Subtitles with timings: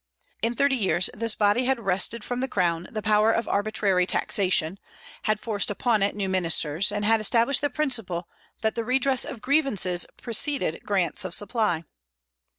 [0.41, 4.79] In thirty years this body had wrested from the Crown the power of arbitrary taxation,
[5.25, 8.27] had forced upon it new ministers, and had established the principle
[8.61, 11.83] that the redress of grievances preceded grants of supply.